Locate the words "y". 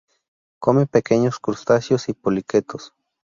2.09-2.13